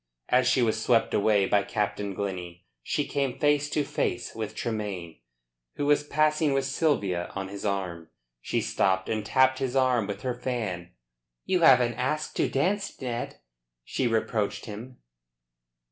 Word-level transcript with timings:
As 0.29 0.47
she 0.47 0.63
was 0.63 0.81
swept 0.83 1.13
away 1.13 1.45
by 1.45 1.61
Captain 1.61 2.15
Glennie, 2.15 2.65
she 2.81 3.05
came 3.05 3.37
face 3.37 3.69
to 3.69 3.83
face 3.83 4.33
with 4.33 4.55
Tremayne, 4.55 5.19
who 5.75 5.85
was 5.85 6.01
passing 6.03 6.53
with 6.53 6.65
Sylvia 6.65 7.27
on 7.35 7.49
his 7.49 7.65
arm. 7.65 8.09
She 8.41 8.61
stopped 8.61 9.09
and 9.09 9.23
tapped 9.23 9.59
his 9.59 9.75
arm 9.75 10.07
with 10.07 10.23
her 10.23 10.33
fan. 10.33 10.91
"You 11.45 11.59
haven't 11.61 11.99
asked 11.99 12.35
to 12.37 12.49
dance, 12.49 12.99
Ned," 12.99 13.41
she 13.83 14.07
reproached 14.07 14.65
him. 14.65 14.97